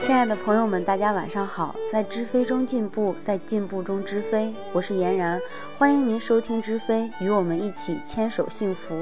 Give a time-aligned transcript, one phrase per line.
[0.00, 1.76] 亲爱的朋友们，大家晚上好！
[1.92, 4.52] 在知飞中进步，在进步中知飞。
[4.72, 5.38] 我是嫣然，
[5.76, 8.94] 欢迎您收听知飞，与我们一起牵手幸福。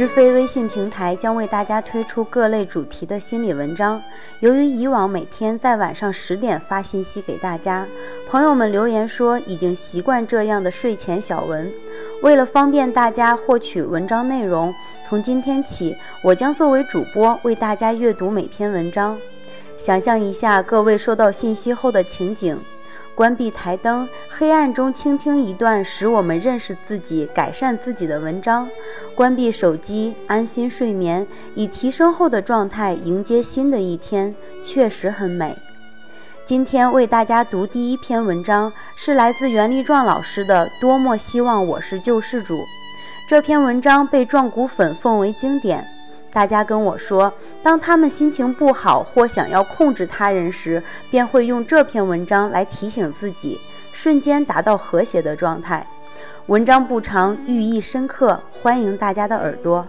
[0.00, 4.02] 知飞微信平台将为大家推出各类主题的心理文章。
[4.38, 7.86] 由于以往每天在晚上十点发信息给大家，
[8.26, 11.70] 朋友们留言说已经习惯这样的睡前小文。
[12.22, 14.74] 为了方便大家获取文章内容，
[15.06, 15.94] 从今天起，
[16.24, 19.18] 我将作为主播为大家阅读每篇文章。
[19.76, 22.58] 想象一下各位收到信息后的情景：
[23.20, 28.66] 关闭台灯，黑暗中倾听一段使我们认识自己、改善自己的文章；
[29.14, 35.54] 关闭手机，安心睡眠，以提升后的状态迎接新的一天，确实很美。
[36.46, 42.56] 今天为大家读第一篇文章，是来自袁立壮老师的《多么希望我是救世主》。
[43.28, 45.86] 这篇文章被壮骨粉奉为经典。
[46.32, 53.60] 大家跟我说，当他们心情不好或想要控制他人时，便会用这篇文章来提醒自己，
[53.92, 55.86] 瞬间达到和谐的状态。
[56.46, 59.86] 文章不长，寓意深刻，欢迎大家的耳朵。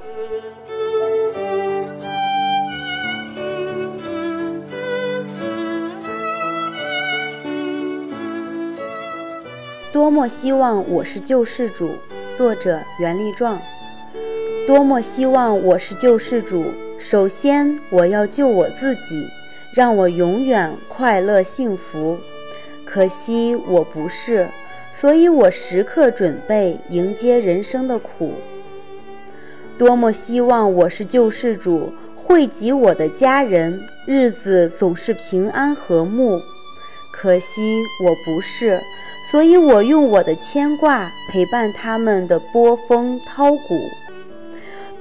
[9.91, 11.97] 多么希望我是救世主，
[12.37, 13.59] 作者袁立壮。
[14.71, 19.29] 多么希望我是救世主，首先我要救我自己，
[19.73, 22.17] 让我永远快乐幸福。
[22.85, 24.47] 可惜我不是，
[24.89, 28.35] 所以我时刻准备迎接人生的苦。
[29.77, 36.39] 多么希望我是救世主，惠及我的家人，日子总是平安和睦。
[37.11, 38.79] 可惜我不是。
[39.29, 43.79] 所以我用我的牵挂陪伴他们的波峰涛谷，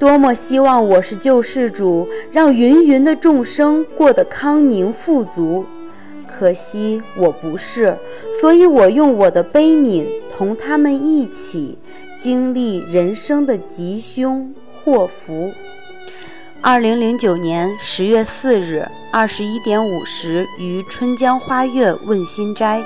[0.00, 5.66] 多么希望我是救世主，让芸芸的众生过得康宁富足。
[6.26, 7.98] 可惜我不是，
[8.41, 11.76] 所以我用我的悲悯同他们一起
[12.16, 15.52] 经历人生的吉凶祸福。
[16.62, 22.82] 二零零九年十月四日二十一点五十，于春江花月问心斋。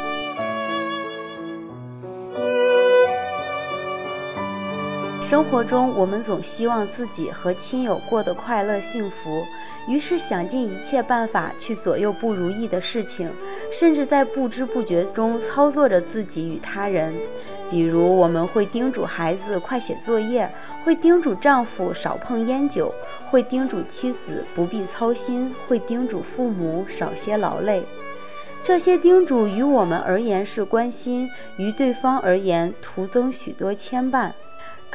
[5.25, 9.43] 生活中，我们总希望自己和亲友过得快乐幸福，
[9.89, 13.31] 于是想尽一切办法去左右不如意的事情，
[13.73, 17.15] 甚至在不知不觉中操作着自己与他人。
[17.71, 20.49] 比如，我们会叮嘱孩子快写作业，
[20.85, 22.93] 会叮嘱丈夫少碰烟酒，
[23.31, 27.83] 会叮嘱妻子不必操心，会叮嘱父母少些劳累。
[28.63, 34.31] 这些叮嘱于我们而言是关心，于对方而言徒增许多牵绊。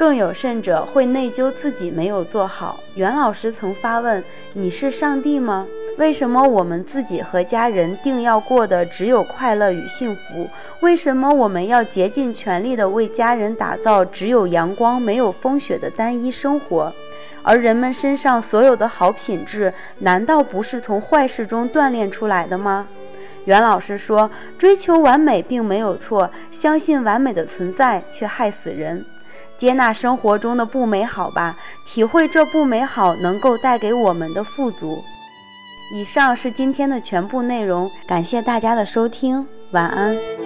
[0.00, 2.80] 更有甚者，会内疚自己没有做好。
[2.94, 4.24] 袁老师曾发问
[4.54, 5.66] ：“你是上帝吗？
[5.98, 10.48] 为什么我们自己和家人定要过的只有快乐与幸福？
[10.80, 16.90] 为什么我们要竭尽全力地为家人打造只有阳光没有风雪的单一生活？
[17.42, 22.86] 而人们身上所有的好品质，难道不是从坏事中锻炼出来的吗？”
[23.44, 29.04] 袁老师说：“追求完美并没有错，相信完美的存在却害死人。”
[29.56, 35.02] 接纳生活中的不美好吧，体会这不美好能够带给我们的富足。
[35.92, 40.39] 以上是今天的全部内容，感谢大家的收听，晚安。